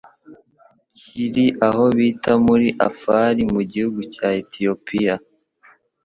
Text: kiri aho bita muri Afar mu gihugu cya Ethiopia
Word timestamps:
kiri 0.97 1.45
aho 1.67 1.83
bita 1.97 2.33
muri 2.45 2.67
Afar 2.87 3.33
mu 3.53 3.61
gihugu 3.71 3.99
cya 4.13 4.29
Ethiopia 4.43 5.13